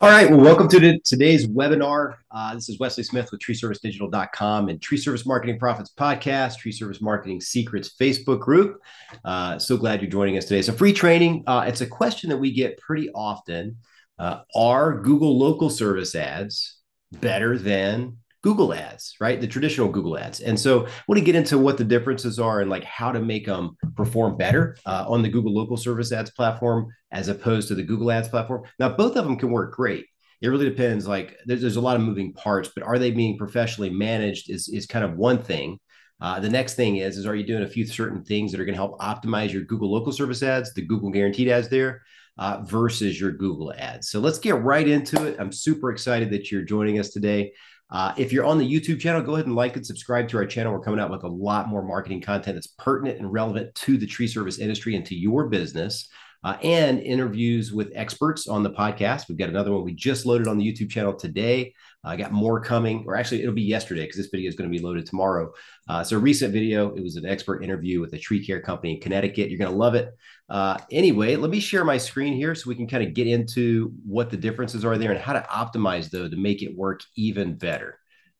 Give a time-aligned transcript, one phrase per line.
[0.00, 0.30] All right.
[0.30, 2.18] Well, welcome to the, today's webinar.
[2.30, 7.02] Uh, this is Wesley Smith with treeservicedigital.com and Tree Service Marketing Profits Podcast, Tree Service
[7.02, 8.80] Marketing Secrets Facebook group.
[9.24, 10.62] Uh, so glad you're joining us today.
[10.62, 11.42] So, free training.
[11.48, 13.78] Uh, it's a question that we get pretty often.
[14.20, 16.76] Uh, are Google local service ads
[17.20, 19.40] better than Google ads, right?
[19.40, 20.40] The traditional Google ads.
[20.40, 23.20] And so I want to get into what the differences are and like how to
[23.20, 27.74] make them perform better uh, on the Google local service ads platform as opposed to
[27.74, 28.62] the Google ads platform.
[28.78, 30.06] Now, both of them can work great.
[30.40, 31.08] It really depends.
[31.08, 34.68] Like there's, there's a lot of moving parts, but are they being professionally managed is,
[34.68, 35.80] is kind of one thing.
[36.20, 38.64] Uh, the next thing is, is are you doing a few certain things that are
[38.64, 42.02] going to help optimize your Google local service ads, the Google guaranteed ads there,
[42.38, 44.10] uh, versus your Google ads.
[44.10, 45.36] So let's get right into it.
[45.40, 47.52] I'm super excited that you're joining us today.
[47.90, 50.46] Uh, if you're on the YouTube channel, go ahead and like and subscribe to our
[50.46, 50.72] channel.
[50.72, 54.06] We're coming out with a lot more marketing content that's pertinent and relevant to the
[54.06, 56.08] tree service industry and to your business.
[56.44, 59.28] Uh, and interviews with experts on the podcast.
[59.28, 61.74] We've got another one we just loaded on the YouTube channel today.
[62.04, 64.76] I got more coming, or actually, it'll be yesterday because this video is going to
[64.76, 65.52] be loaded tomorrow.
[65.88, 68.94] Uh, so, a recent video, it was an expert interview with a tree care company
[68.94, 69.50] in Connecticut.
[69.50, 70.14] You're going to love it.
[70.48, 73.92] Uh, anyway, let me share my screen here so we can kind of get into
[74.06, 77.58] what the differences are there and how to optimize, though, to make it work even
[77.58, 77.98] better.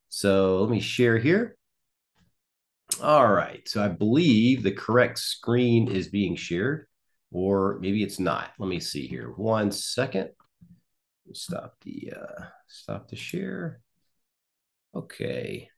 [0.09, 1.57] So, let me share here.
[3.03, 3.69] All right.
[3.69, 6.87] So, I believe the correct screen is being shared,
[7.31, 8.51] or maybe it's not.
[8.59, 9.33] Let me see here.
[9.37, 10.31] One second
[11.33, 13.81] stop the uh, stop the share.
[14.95, 15.69] Okay.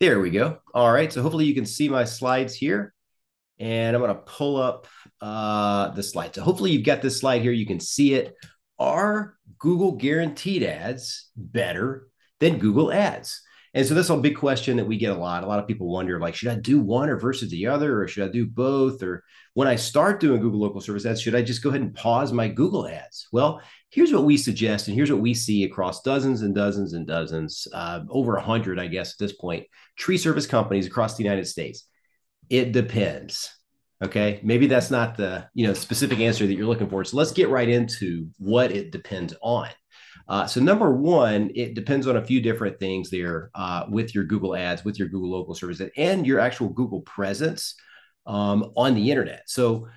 [0.00, 0.58] There we go.
[0.72, 1.12] All right.
[1.12, 2.94] So hopefully you can see my slides here.
[3.58, 4.86] And I'm going to pull up
[5.20, 6.34] uh, the slide.
[6.34, 7.52] So hopefully you've got this slide here.
[7.52, 8.34] You can see it.
[8.78, 13.42] Are Google guaranteed ads better than Google ads?
[13.72, 15.44] And so that's a big question that we get a lot.
[15.44, 18.08] A lot of people wonder, like, should I do one or versus the other, or
[18.08, 19.00] should I do both?
[19.02, 19.22] Or
[19.54, 22.32] when I start doing Google local service ads, should I just go ahead and pause
[22.32, 23.28] my Google ads?
[23.32, 27.06] Well, here's what we suggest, and here's what we see across dozens and dozens and
[27.06, 31.24] dozens, uh, over a hundred, I guess, at this point, tree service companies across the
[31.24, 31.84] United States.
[32.48, 33.54] It depends.
[34.02, 37.04] Okay, maybe that's not the you know specific answer that you're looking for.
[37.04, 39.68] So let's get right into what it depends on.
[40.30, 44.22] Uh, so number one, it depends on a few different things there uh, with your
[44.22, 47.74] Google Ads, with your Google Local Service, and your actual Google presence
[48.26, 49.42] um, on the internet.
[49.46, 49.88] So,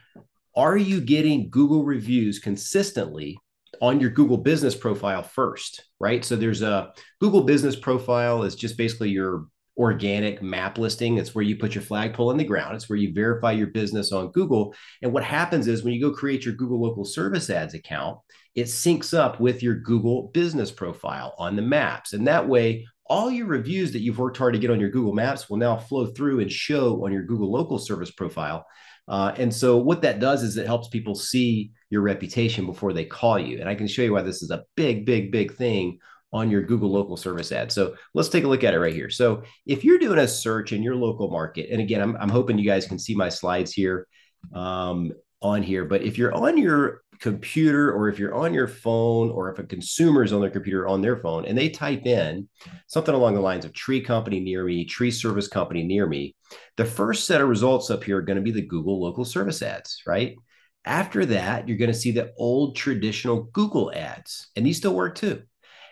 [0.56, 3.38] are you getting Google reviews consistently
[3.80, 5.84] on your Google Business profile first?
[6.00, 6.26] Right.
[6.26, 9.46] So there's a Google Business profile is just basically your
[9.78, 11.18] organic map listing.
[11.18, 12.76] It's where you put your flagpole in the ground.
[12.76, 14.76] It's where you verify your business on Google.
[15.02, 18.20] And what happens is when you go create your Google Local Service Ads account,
[18.56, 22.14] it syncs up with your Google business profile on the maps.
[22.14, 25.14] And that way, all your reviews that you've worked hard to get on your Google
[25.14, 28.66] Maps will now flow through and show on your Google local service profile.
[29.08, 33.04] Uh, and so, what that does is it helps people see your reputation before they
[33.04, 33.60] call you.
[33.60, 36.00] And I can show you why this is a big, big, big thing
[36.34, 37.72] on your Google local service ad.
[37.72, 39.10] So let's take a look at it right here.
[39.10, 42.58] So if you're doing a search in your local market, and again, I'm, I'm hoping
[42.58, 44.08] you guys can see my slides here
[44.54, 45.12] um,
[45.42, 49.52] on here, but if you're on your computer or if you're on your phone or
[49.52, 52.50] if a consumer is on their computer on their phone and they type in
[52.88, 56.36] something along the lines of tree company near me, tree service company near me,
[56.78, 59.62] the first set of results up here are going to be the Google local service
[59.62, 60.36] ads, right?
[60.84, 65.16] After that, you're going to see the old traditional Google ads, and these still work
[65.16, 65.44] too.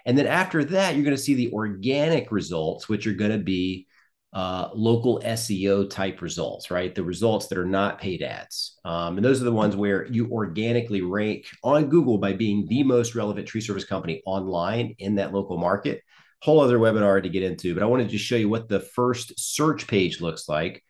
[0.06, 3.38] And then after that, you're going to see the organic results, which are going to
[3.38, 3.88] be
[4.34, 6.96] uh, local SEO type results, right?
[6.96, 8.80] The results that are not paid ads.
[8.86, 12.84] Um, and those are the ones where you organically rank on Google by being the
[12.84, 16.02] most relevant tree service company online in that local market.
[16.42, 19.38] Whole other webinar to get into, but I wanted to show you what the first
[19.38, 20.84] search page looks like.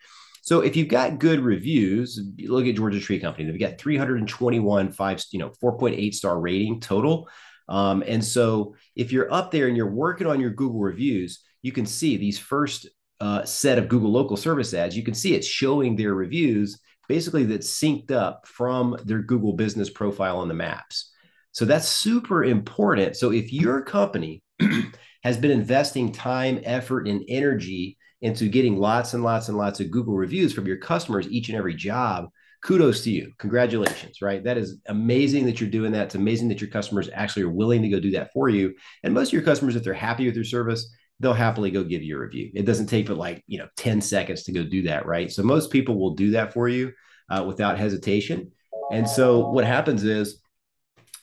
[0.44, 3.50] So if you've got good reviews, look at Georgia Tree Company.
[3.50, 7.28] They've got 321 five, you know, 4.8 star rating total.
[7.70, 11.72] Um, and so if you're up there and you're working on your Google reviews, you
[11.72, 12.88] can see these first
[13.20, 17.44] uh, set of Google local service ads, you can see it's showing their reviews basically
[17.44, 21.12] that's synced up from their Google business profile on the maps.
[21.52, 23.18] So that's super important.
[23.18, 24.42] So if your company
[25.24, 29.92] has been investing time, effort, and energy into getting lots and lots and lots of
[29.92, 32.30] Google reviews from your customers each and every job,
[32.62, 33.32] kudos to you.
[33.40, 34.44] Congratulations, right?
[34.44, 36.06] That is amazing that you're doing that.
[36.06, 38.74] It's amazing that your customers actually are willing to go do that for you.
[39.04, 42.04] And most of your customers, if they're happy with your service, they'll happily go give
[42.04, 42.52] you a review.
[42.54, 45.32] It doesn't take but like, you know, 10 seconds to go do that, right?
[45.32, 46.94] So most people will do that for you
[47.30, 48.52] uh, without hesitation.
[48.92, 50.42] And so what happens is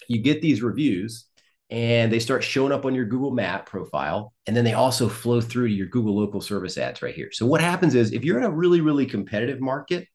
[0.09, 1.27] you get these reviews
[1.71, 4.33] and they start showing up on your Google Map profile.
[4.47, 7.31] And then they also flow through to your Google local service ads right here.
[7.31, 10.09] So what happens is if you're in a really, really competitive market,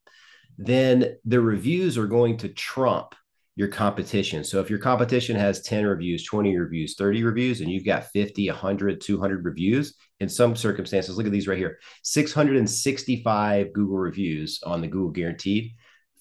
[0.57, 3.15] then the reviews are going to trump
[3.55, 4.43] your competition.
[4.43, 8.49] So if your competition has 10 reviews, 20 reviews, 30 reviews, and you've got 50,
[8.49, 14.81] 100, 200 reviews, in some circumstances, look at these right here 665 Google reviews on
[14.81, 15.73] the Google Guaranteed,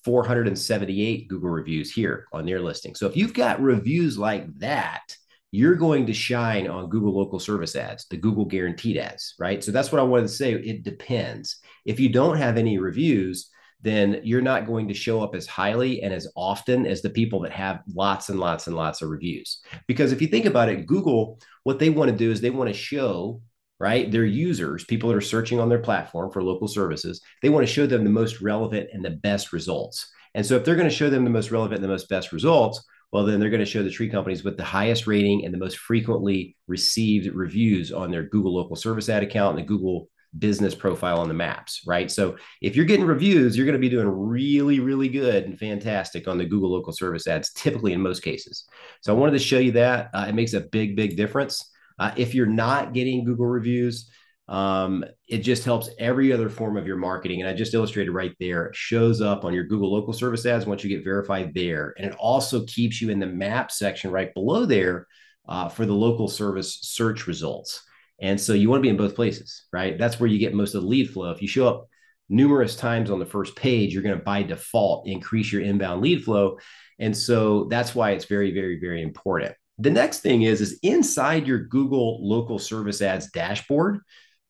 [0.05, 2.95] 478 Google reviews here on their listing.
[2.95, 5.17] So if you've got reviews like that,
[5.53, 9.63] you're going to shine on Google local service ads, the Google guaranteed ads, right?
[9.63, 10.55] So that's what I wanted to say.
[10.55, 11.59] It depends.
[11.85, 13.51] If you don't have any reviews,
[13.83, 17.41] then you're not going to show up as highly and as often as the people
[17.41, 19.61] that have lots and lots and lots of reviews.
[19.89, 22.71] Because if you think about it, Google, what they want to do is they want
[22.71, 23.43] to show
[23.83, 27.67] right their users people that are searching on their platform for local services they want
[27.67, 30.89] to show them the most relevant and the best results and so if they're going
[30.89, 33.59] to show them the most relevant and the most best results well then they're going
[33.59, 37.91] to show the tree companies with the highest rating and the most frequently received reviews
[37.91, 40.09] on their google local service ad account and the google
[40.39, 42.11] business profile on the maps, right?
[42.11, 46.27] So if you're getting reviews, you're going to be doing really, really good and fantastic
[46.27, 48.65] on the Google local service ads, typically in most cases.
[49.03, 50.11] So I wanted to show you that.
[50.15, 51.69] Uh, it makes a big, big difference.
[51.99, 54.11] Uh, if you're not getting Google reviews,
[54.49, 57.41] um, it just helps every other form of your marketing.
[57.41, 60.67] And I just illustrated right there, it shows up on your Google local service ads
[60.67, 61.95] once you get verified there.
[61.97, 65.07] And it also keeps you in the map section right below there
[65.49, 67.83] uh, for the local service search results.
[68.23, 69.99] And so you want to be in both places, right?
[69.99, 71.33] That's where you get most of the lead flow.
[71.33, 71.89] If you show up
[72.29, 76.25] numerous times on the first page, you're going to by default increase your inbound lead
[76.25, 76.59] flow.
[77.01, 79.55] And so that's why it's very, very, very important.
[79.79, 83.99] The next thing is, is inside your Google local service ads dashboard,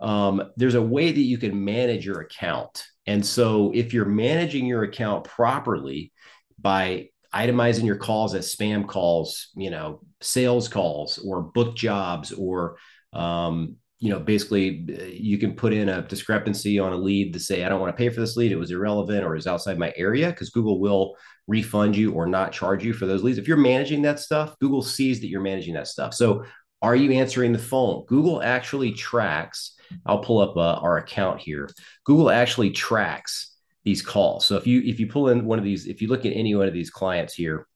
[0.01, 2.85] um, there's a way that you can manage your account.
[3.07, 6.13] And so if you're managing your account properly
[6.61, 12.77] by itemizing your calls as spam calls, you know, sales calls or book jobs or
[13.13, 17.39] um, you know, basically uh, you can put in a discrepancy on a lead to
[17.39, 18.51] say, I don't want to pay for this lead.
[18.51, 21.15] It was irrelevant or is outside my area because Google will
[21.47, 23.39] refund you or not charge you for those leads.
[23.39, 26.15] If you're managing that stuff, Google sees that you're managing that stuff.
[26.15, 26.45] So
[26.83, 28.05] are you answering the phone?
[28.07, 29.77] Google actually tracks.
[30.05, 31.71] I'll pull up uh, our account here.
[32.05, 33.55] Google actually tracks
[33.85, 34.45] these calls.
[34.47, 36.57] So if you if you pull in one of these, if you look at any
[36.57, 37.69] one of these clients here,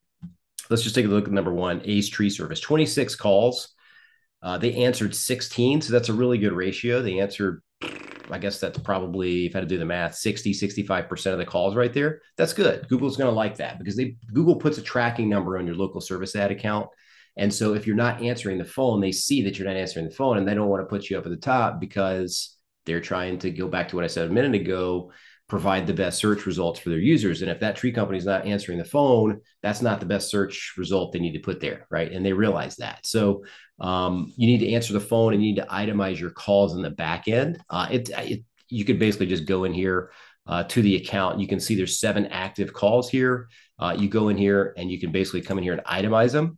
[0.69, 3.75] let's just take a look at number one, Ace Tree Service, 26 calls
[4.47, 7.01] uh, they answered 16, so that's a really good ratio.
[7.01, 7.61] They answered,
[8.31, 11.45] I guess that's probably, if I had to do the math, 60, 65% of the
[11.45, 12.21] calls right there.
[12.37, 12.87] That's good.
[12.87, 15.99] Google's going to like that because they Google puts a tracking number on your local
[15.99, 16.87] service ad account.
[17.35, 20.15] And so if you're not answering the phone, they see that you're not answering the
[20.15, 22.55] phone and they don't want to put you up at the top because
[22.85, 25.11] they're trying to go back to what I said a minute ago
[25.47, 27.41] provide the best search results for their users.
[27.41, 30.73] And if that tree company is not answering the phone, that's not the best search
[30.77, 32.11] result they need to put there, right?
[32.11, 33.05] And they realize that.
[33.05, 33.45] So
[33.79, 36.81] um, you need to answer the phone and you need to itemize your calls in
[36.81, 37.59] the back end.
[37.69, 40.11] Uh, it, it, you could basically just go in here
[40.47, 41.39] uh, to the account.
[41.39, 43.47] You can see there's seven active calls here.
[43.79, 46.57] Uh, you go in here and you can basically come in here and itemize them.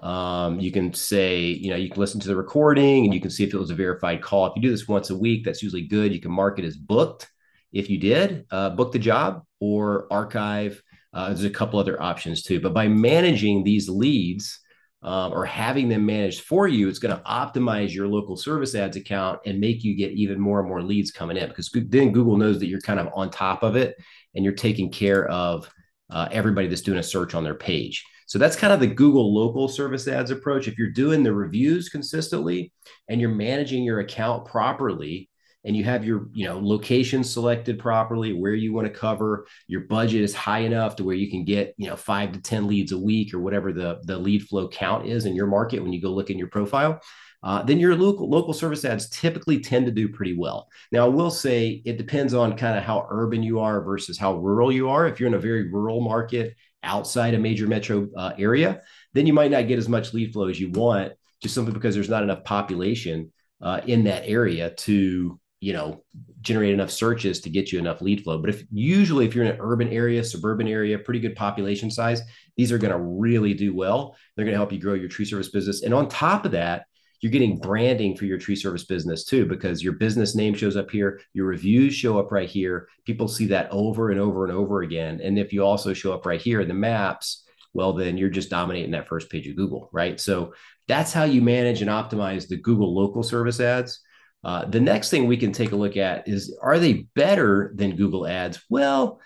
[0.00, 3.30] Um, you can say, you know, you can listen to the recording and you can
[3.30, 4.46] see if it was a verified call.
[4.46, 6.12] If you do this once a week, that's usually good.
[6.12, 7.30] You can mark it as booked.
[7.78, 10.82] If you did, uh, book the job or archive.
[11.12, 12.60] Uh, there's a couple other options too.
[12.60, 14.60] But by managing these leads,
[15.02, 18.96] um, or having them managed for you, it's going to optimize your local service ads
[18.96, 22.36] account and make you get even more and more leads coming in because then Google
[22.36, 23.94] knows that you're kind of on top of it
[24.34, 25.70] and you're taking care of
[26.10, 28.04] uh, everybody that's doing a search on their page.
[28.26, 30.66] So that's kind of the Google local service ads approach.
[30.66, 32.72] If you're doing the reviews consistently
[33.08, 35.30] and you're managing your account properly,
[35.66, 39.82] and you have your you know location selected properly where you want to cover your
[39.82, 42.92] budget is high enough to where you can get you know five to ten leads
[42.92, 46.00] a week or whatever the the lead flow count is in your market when you
[46.00, 47.00] go look in your profile
[47.42, 50.68] uh, then your local local service ads typically tend to do pretty well.
[50.90, 54.36] Now i will say it depends on kind of how urban you are versus how
[54.36, 55.06] rural you are.
[55.06, 58.82] If you're in a very rural market outside a major metro uh, area
[59.12, 61.94] then you might not get as much lead flow as you want just simply because
[61.94, 66.04] there's not enough population uh, in that area to you know
[66.42, 68.38] generate enough searches to get you enough lead flow.
[68.38, 72.22] But if usually if you're in an urban area suburban area pretty good population size
[72.56, 74.16] these are going to really do well.
[74.34, 75.82] They're going to help you grow your tree service business.
[75.82, 76.86] And on top of that
[77.20, 80.90] you're getting branding for your tree service business too because your business name shows up
[80.90, 84.82] here your reviews show up right here people see that over and over and over
[84.82, 85.20] again.
[85.22, 88.50] And if you also show up right here in the maps well then you're just
[88.50, 90.20] dominating that first page of google right?
[90.20, 90.52] So
[90.86, 94.00] that's how you manage and optimize the google local service ads
[94.44, 97.96] uh, the next thing we can take a look at is are they better than
[97.96, 98.62] Google Ads?
[98.70, 99.20] Well,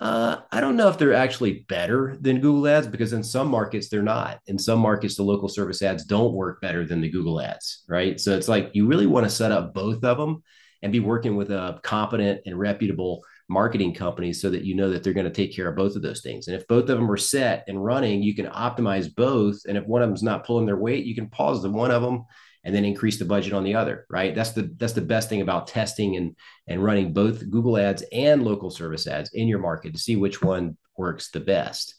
[0.00, 3.88] uh, I don't know if they're actually better than Google Ads because in some markets
[3.88, 4.38] they're not.
[4.46, 8.20] In some markets, the local service ads don't work better than the Google Ads, right?
[8.20, 10.42] So it's like you really want to set up both of them
[10.82, 15.02] and be working with a competent and reputable marketing company so that you know that
[15.02, 16.46] they're going to take care of both of those things.
[16.46, 19.56] And if both of them are set and running, you can optimize both.
[19.66, 22.02] And if one of them's not pulling their weight, you can pause the one of
[22.02, 22.24] them
[22.64, 24.34] and then increase the budget on the other, right?
[24.34, 26.36] That's the that's the best thing about testing and
[26.66, 30.42] and running both Google ads and local service ads in your market to see which
[30.42, 31.94] one works the best.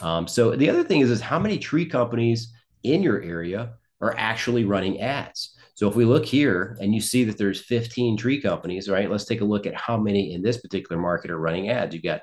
[0.00, 2.52] Um, so the other thing is is how many tree companies
[2.82, 5.56] in your area are actually running ads.
[5.74, 9.10] So if we look here and you see that there's 15 tree companies, right?
[9.10, 11.94] Let's take a look at how many in this particular market are running ads.
[11.94, 12.22] You got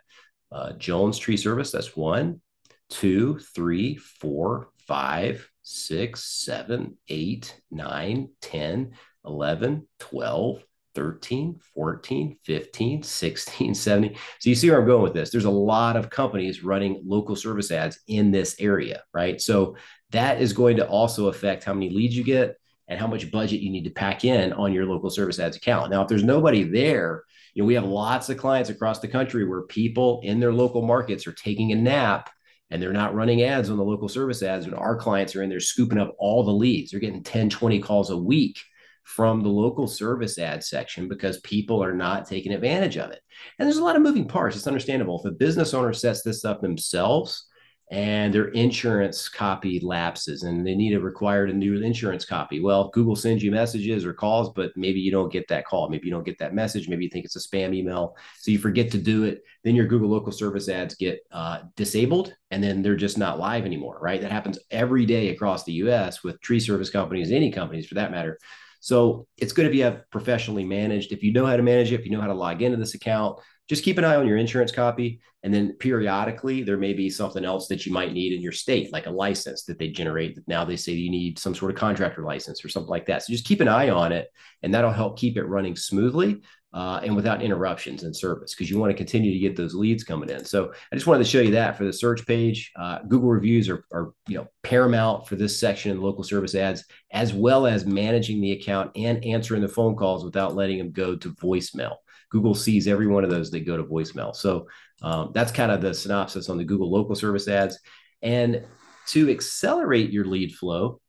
[0.51, 2.41] uh, Jones Tree Service, that's one,
[2.89, 8.91] two, three, four, five, six, seven, eight, nine, 10,
[9.25, 10.63] 11, 12,
[10.93, 14.17] 13, 14, 15, 16, 17.
[14.39, 15.29] So you see where I'm going with this.
[15.29, 19.41] There's a lot of companies running local service ads in this area, right?
[19.41, 19.77] So
[20.11, 23.61] that is going to also affect how many leads you get and how much budget
[23.61, 25.91] you need to pack in on your local service ads account.
[25.91, 27.23] Now, if there's nobody there,
[27.53, 30.81] you know, we have lots of clients across the country where people in their local
[30.81, 32.29] markets are taking a nap
[32.71, 35.49] and they're not running ads on the local service ads and our clients are in
[35.49, 36.91] there scooping up all the leads.
[36.91, 38.59] They're getting 10, 20 calls a week
[39.03, 43.19] from the local service ad section because people are not taking advantage of it.
[43.59, 44.55] And there's a lot of moving parts.
[44.55, 45.19] It's understandable.
[45.19, 47.45] If a business owner sets this up themselves,
[47.91, 52.61] and their insurance copy lapses and they need a required a new insurance copy.
[52.61, 55.89] Well, Google sends you messages or calls, but maybe you don't get that call.
[55.89, 56.87] Maybe you don't get that message.
[56.87, 58.15] Maybe you think it's a spam email.
[58.39, 59.43] So you forget to do it.
[59.65, 63.65] Then your Google local service ads get uh, disabled and then they're just not live
[63.65, 64.21] anymore, right?
[64.21, 68.11] That happens every day across the US with tree service companies, any companies for that
[68.11, 68.39] matter.
[68.79, 71.11] So it's good if you have professionally managed.
[71.11, 72.95] If you know how to manage it, if you know how to log into this
[72.95, 73.37] account,
[73.71, 75.21] just keep an eye on your insurance copy.
[75.43, 78.91] And then periodically, there may be something else that you might need in your state,
[78.91, 80.37] like a license that they generate.
[80.45, 83.23] Now they say you need some sort of contractor license or something like that.
[83.23, 84.27] So just keep an eye on it,
[84.61, 86.41] and that'll help keep it running smoothly.
[86.73, 90.05] Uh, and without interruptions in service because you want to continue to get those leads
[90.05, 90.45] coming in.
[90.45, 92.71] So I just wanted to show you that for the search page.
[92.77, 96.85] Uh, Google reviews are, are you know paramount for this section in local service ads,
[97.11, 101.17] as well as managing the account and answering the phone calls without letting them go
[101.17, 101.95] to voicemail.
[102.31, 104.35] Google sees every one of those that go to voicemail.
[104.35, 104.67] So
[105.01, 107.77] um, that's kind of the synopsis on the Google local service ads.
[108.21, 108.65] And
[109.07, 111.01] to accelerate your lead flow,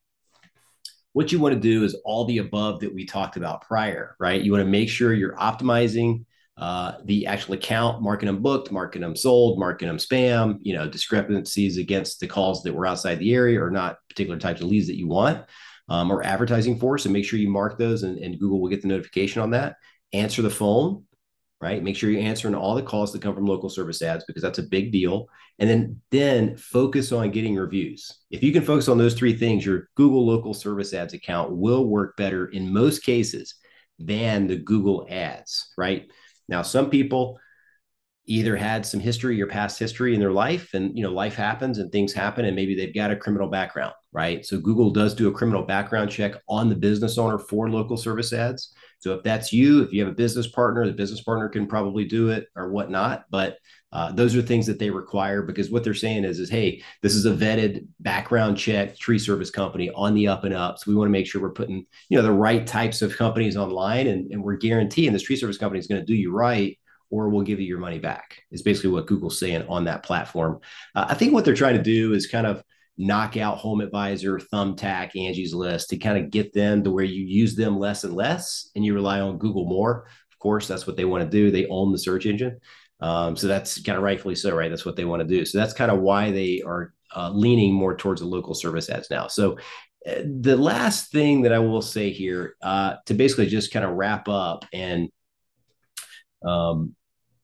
[1.13, 4.43] what you want to do is all the above that we talked about prior, right?
[4.43, 6.25] You want to make sure you're optimizing
[6.57, 10.89] uh, the actual account, marking them booked, marking them sold, marking them spam, you know,
[10.89, 14.87] discrepancies against the calls that were outside the area or not particular types of leads
[14.87, 15.45] that you want
[15.89, 16.99] um, or advertising for.
[16.99, 19.77] So make sure you mark those and, and Google will get the notification on that.
[20.13, 21.05] Answer the phone
[21.63, 21.83] right?
[21.83, 24.59] Make sure you're answering all the calls that come from local service ads because that's
[24.59, 25.29] a big deal.
[25.61, 28.11] And then then focus on getting reviews.
[28.33, 31.87] If you can focus on those three things, your Google local service ads account will
[31.87, 33.55] work better in most cases
[34.01, 36.11] than the Google ads, right?
[36.49, 37.39] Now, some people
[38.27, 41.79] either had some history or past history in their life and you know life happens
[41.79, 45.27] and things happen and maybe they've got a criminal background right so google does do
[45.27, 49.53] a criminal background check on the business owner for local service ads so if that's
[49.53, 52.71] you if you have a business partner the business partner can probably do it or
[52.71, 53.59] whatnot but
[53.93, 57.15] uh, those are things that they require because what they're saying is is hey this
[57.15, 60.95] is a vetted background check tree service company on the up and up so we
[60.95, 64.31] want to make sure we're putting you know the right types of companies online and,
[64.31, 66.79] and we're guaranteeing this tree service company is going to do you right
[67.11, 70.61] or we'll give you your money back is basically what google's saying on that platform.
[70.95, 72.63] Uh, i think what they're trying to do is kind of
[73.03, 77.25] knock out home advisor thumbtack angie's list to kind of get them to where you
[77.25, 80.07] use them less and less and you rely on google more.
[80.31, 81.51] Of course that's what they want to do.
[81.51, 82.61] They own the search engine.
[83.01, 84.71] Um, so that's kind of rightfully so right?
[84.71, 85.45] That's what they want to do.
[85.45, 89.11] So that's kind of why they are uh, leaning more towards the local service ads
[89.11, 89.27] now.
[89.27, 89.59] So
[90.07, 93.93] uh, the last thing that i will say here uh, to basically just kind of
[93.93, 95.09] wrap up and
[96.45, 96.95] um,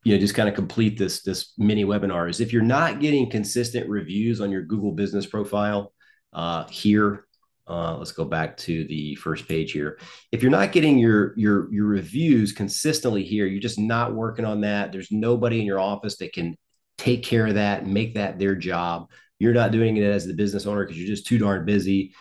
[0.09, 3.29] you know just kind of complete this this mini webinar is if you're not getting
[3.29, 5.93] consistent reviews on your google business profile
[6.33, 7.27] uh, here
[7.69, 9.99] uh, let's go back to the first page here.
[10.33, 14.63] If you're not getting your your your reviews consistently here you're just not working on
[14.63, 16.57] that there's nobody in your office that can
[16.97, 20.65] take care of that make that their job you're not doing it as the business
[20.65, 22.15] owner because you're just too darn busy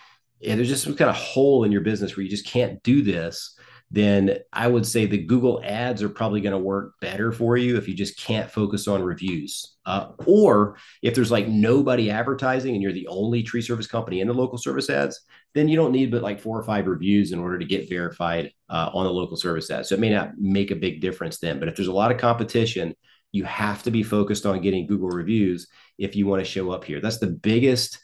[0.46, 3.02] and there's just some kind of hole in your business where you just can't do
[3.02, 3.58] this
[3.90, 7.78] then I would say the Google ads are probably going to work better for you
[7.78, 9.78] if you just can't focus on reviews.
[9.86, 14.28] Uh, or if there's like nobody advertising and you're the only tree service company in
[14.28, 15.22] the local service ads,
[15.56, 18.52] then you don't need but like four or five reviews in order to get verified
[18.70, 19.88] uh, on the local service ads.
[19.88, 21.58] So it may not make a big difference then.
[21.58, 22.94] But if there's a lot of competition,
[23.32, 25.68] you have to be focused on getting Google reviews
[25.98, 27.00] if you want to show up here.
[27.00, 28.00] That's the biggest.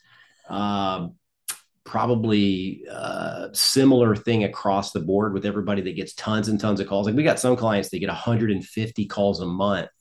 [0.50, 1.16] Um,
[1.94, 6.88] probably uh, similar thing across the board with everybody that gets tons and tons of
[6.88, 7.06] calls.
[7.06, 9.92] Like we got some clients that get 150 calls a month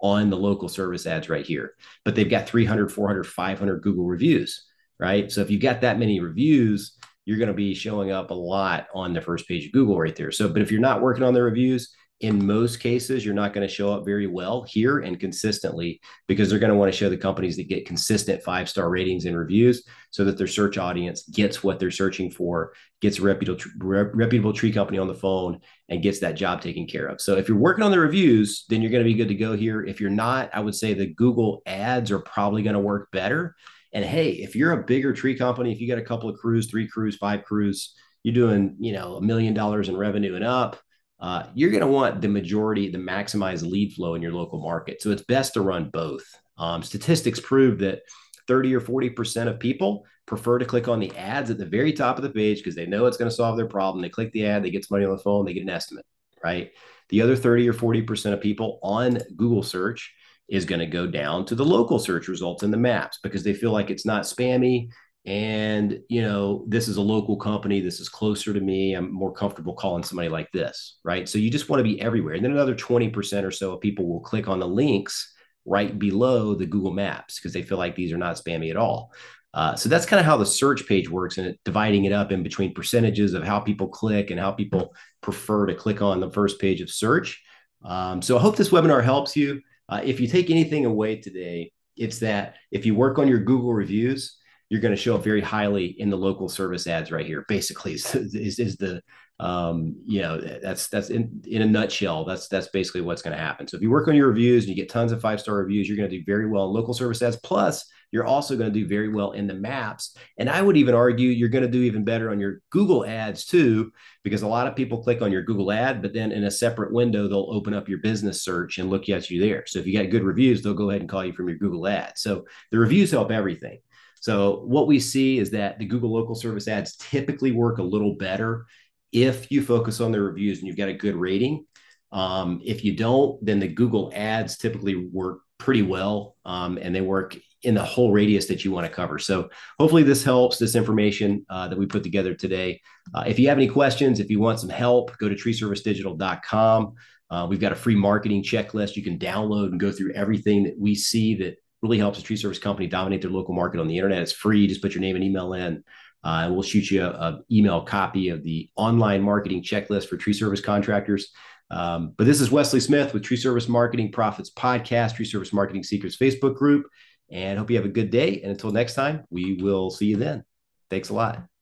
[0.00, 1.74] on the local service ads right here,
[2.04, 4.66] but they've got 300, 400, 500 Google reviews,
[4.98, 5.30] right?
[5.30, 8.88] So if you got that many reviews, you're going to be showing up a lot
[8.92, 10.32] on the first page of Google right there.
[10.32, 13.66] So, but if you're not working on the reviews, in most cases, you're not going
[13.66, 17.10] to show up very well here and consistently because they're going to want to show
[17.10, 21.24] the companies that get consistent five star ratings and reviews so that their search audience
[21.28, 26.02] gets what they're searching for, gets a reputable, reputable tree company on the phone, and
[26.02, 27.20] gets that job taken care of.
[27.20, 29.54] So if you're working on the reviews, then you're going to be good to go
[29.54, 29.84] here.
[29.84, 33.54] If you're not, I would say the Google ads are probably going to work better.
[33.92, 36.70] And hey, if you're a bigger tree company, if you got a couple of crews,
[36.70, 40.78] three crews, five crews, you're doing, you know, a million dollars in revenue and up
[41.18, 45.00] uh, you're going to want the majority, the maximized lead flow in your local market.
[45.00, 46.24] So it's best to run both.
[46.58, 48.00] Um, statistics prove that
[48.48, 52.16] 30 or 40% of people prefer to click on the ads at the very top
[52.16, 54.02] of the page because they know it's going to solve their problem.
[54.02, 56.04] They click the ad, they get some money on the phone, they get an estimate,
[56.42, 56.70] right?
[57.08, 60.12] The other 30 or 40% of people on Google search
[60.48, 63.54] is going to go down to the local search results in the maps because they
[63.54, 64.88] feel like it's not spammy
[65.26, 67.80] and you know this is a local company.
[67.80, 68.94] This is closer to me.
[68.94, 71.28] I'm more comfortable calling somebody like this right?
[71.28, 72.34] So you just want to be everywhere.
[72.34, 75.32] And then another 20% or so of people will click on the links
[75.64, 79.12] right below the google maps because they feel like these are not spammy at all.
[79.54, 82.30] Uh, so that's kind of how the search page works and it, dividing it up
[82.30, 86.30] in between percentages of how people click and how people prefer to click on the
[86.30, 87.42] first page of search.
[87.84, 89.60] Um, so i hope this webinar helps you.
[89.88, 93.72] Uh, if you take anything away today it's that if you work on your google
[93.72, 94.36] reviews
[94.68, 97.44] you're going to show up very highly in the local service ads right here.
[97.48, 99.02] Basically, is, is, is the
[99.38, 102.24] um, you know that's that's in, in a nutshell.
[102.24, 103.68] That's that's basically what's going to happen.
[103.68, 105.88] So if you work on your reviews and you get tons of five star reviews,
[105.88, 107.36] you're going to do very well in local service ads.
[107.36, 110.16] Plus, you're also going to do very well in the maps.
[110.38, 113.44] And I would even argue you're going to do even better on your Google ads
[113.44, 113.92] too,
[114.22, 116.92] because a lot of people click on your Google ad, but then in a separate
[116.92, 119.64] window, they'll open up your business search and look at you there.
[119.66, 121.86] So if you got good reviews, they'll go ahead and call you from your Google
[121.86, 122.12] ad.
[122.16, 123.80] So the reviews help everything.
[124.26, 128.16] So what we see is that the Google local service ads typically work a little
[128.16, 128.66] better
[129.12, 131.64] if you focus on the reviews and you've got a good rating.
[132.10, 137.02] Um, if you don't, then the Google ads typically work pretty well um, and they
[137.02, 139.20] work in the whole radius that you want to cover.
[139.20, 142.80] So hopefully this helps, this information uh, that we put together today.
[143.14, 146.94] Uh, if you have any questions, if you want some help, go to treeservicedigital.com.
[147.30, 150.74] Uh, we've got a free marketing checklist you can download and go through everything that
[150.76, 153.96] we see that really helps a tree service company dominate their local market on the
[153.96, 154.22] internet.
[154.22, 154.66] It's free.
[154.66, 155.84] Just put your name and email in.
[156.24, 160.32] Uh, and we'll shoot you an email copy of the online marketing checklist for tree
[160.32, 161.32] service contractors.
[161.70, 165.82] Um, but this is Wesley Smith with Tree Service Marketing Profits Podcast, Tree Service Marketing
[165.82, 166.86] Secrets Facebook group.
[167.30, 168.40] And hope you have a good day.
[168.42, 170.44] And until next time, we will see you then.
[170.90, 171.55] Thanks a lot.